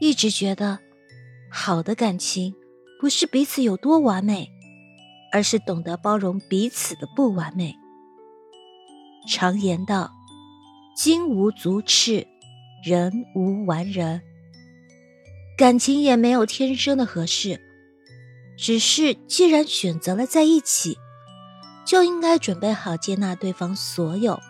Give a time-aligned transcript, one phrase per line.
[0.00, 0.78] 一直觉得，
[1.50, 2.54] 好的感情
[3.00, 4.50] 不是彼此有多完美，
[5.32, 7.74] 而是懂得包容彼此的不完美。
[9.26, 10.12] 常言道
[10.96, 12.26] ：“金无足赤，
[12.84, 14.20] 人无完人。”
[15.56, 17.60] 感情也没有天生的合适，
[18.58, 20.98] 只是既然选择了在一起，
[21.86, 24.40] 就应该准备好接纳对方所有，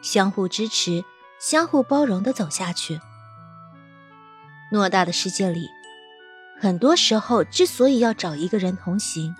[0.00, 1.04] 相互支持、
[1.38, 2.98] 相互包容的走下去。
[4.72, 5.70] 偌大的世界里，
[6.60, 9.34] 很多时候之所以要找一个人同行，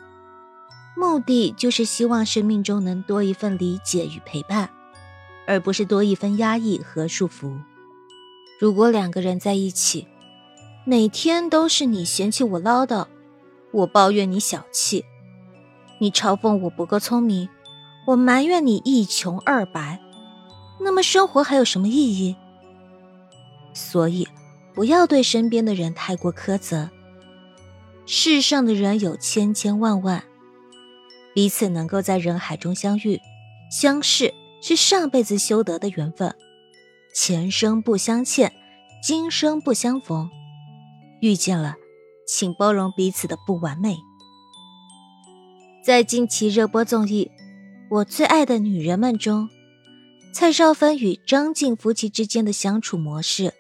[0.96, 4.70] 目的就是希望生命中能多一份理解与陪伴，
[5.46, 7.58] 而不是多一份压抑和束缚。
[8.60, 10.06] 如果两个人在一起，
[10.84, 13.06] 每天都是你嫌弃我唠叨，
[13.72, 15.04] 我抱怨你小气，
[15.98, 17.48] 你嘲讽我不够聪明，
[18.06, 20.00] 我埋怨你一穷二白，
[20.78, 22.36] 那么生活还有什么意义？
[23.74, 24.28] 所以。
[24.76, 26.91] 不要对身边的人太过苛责。
[28.05, 30.22] 世上的人有千千万万，
[31.34, 33.18] 彼此能够在人海中相遇、
[33.72, 36.36] 相识，是上辈子修得的缘分。
[37.14, 38.52] 前生不相欠，
[39.02, 40.28] 今生不相逢。
[41.22, 41.77] 遇见了，
[42.28, 43.96] 请包容彼此的不完美。
[45.83, 47.30] 在近期热播综艺
[47.88, 49.48] 《我最爱的女人们》中，
[50.34, 53.55] 蔡少芬与张晋夫妻之间的相处模式。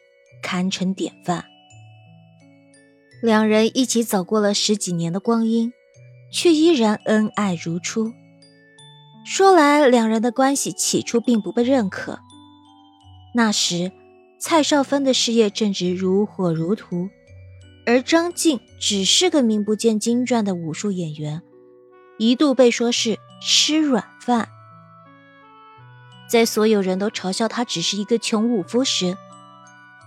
[0.46, 1.46] 堪称典范。
[3.20, 5.72] 两人一起走过了十几年的光阴，
[6.30, 8.12] 却依然恩爱如初。
[9.24, 12.20] 说来，两人的关系起初并不被认可。
[13.34, 13.90] 那时，
[14.38, 17.10] 蔡少芬的事业正值如火如荼，
[17.84, 21.42] 而张晋只是个名不见经传的武术演员，
[22.18, 24.48] 一度被说是吃软饭。
[26.30, 29.16] 在所有人都嘲笑他只是一个穷武夫时，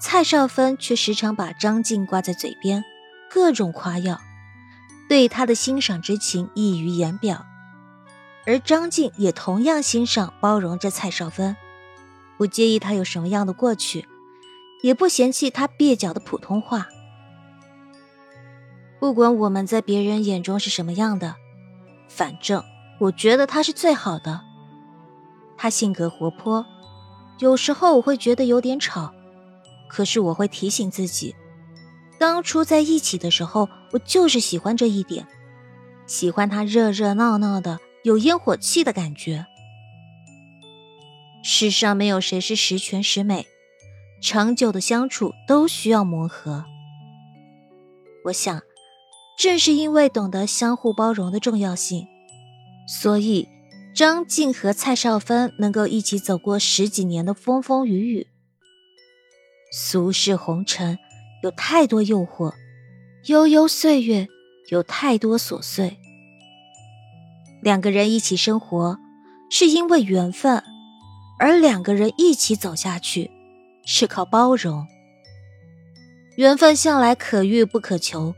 [0.01, 2.85] 蔡少芬却时常把张晋挂在嘴边，
[3.29, 4.21] 各种夸耀，
[5.09, 7.45] 对他的欣赏之情溢于言表。
[8.45, 11.55] 而张晋也同样欣赏、包容着蔡少芬，
[12.37, 14.07] 不介意他有什么样的过去，
[14.81, 16.87] 也不嫌弃他蹩脚的普通话。
[18.99, 21.35] 不管我们在别人眼中是什么样的，
[22.07, 22.63] 反正
[22.99, 24.41] 我觉得他是最好的。
[25.57, 26.65] 他性格活泼，
[27.39, 29.13] 有时候我会觉得有点吵。
[29.89, 31.35] 可是我会提醒自己，
[32.17, 35.27] 当初在一起的时候，我就是喜欢这一点，
[36.05, 39.47] 喜欢他热热闹闹的、有烟火气的感觉。
[41.43, 43.47] 世上没有谁是十全十美，
[44.21, 46.65] 长久的相处都需要磨合。
[48.25, 48.61] 我想，
[49.37, 52.05] 正是因为懂得相互包容的重要性，
[52.87, 53.47] 所以
[53.95, 58.27] 张晋和蔡少芬能够一起走过十几年的风风雨雨。
[59.71, 60.97] 俗世红尘
[61.43, 62.53] 有太多诱惑，
[63.25, 64.27] 悠悠岁月
[64.69, 65.99] 有太多琐碎。
[67.61, 68.97] 两个人一起生活
[69.51, 70.63] 是因为缘分，
[71.37, 73.29] 而两个人一起走下去
[73.85, 74.87] 是靠包容。
[76.35, 78.33] 缘分向来可遇不可求，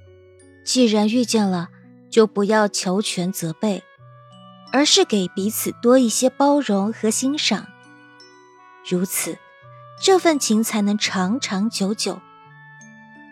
[0.66, 1.70] 既然遇见了，
[2.10, 3.82] 就不要求全责备，
[4.74, 7.68] 而是给彼此多一些包容和欣赏。
[8.86, 9.38] 如此。
[10.04, 12.20] 这份情才能长长久久，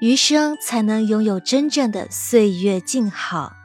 [0.01, 3.58] 余生才能拥有真正的岁月静好。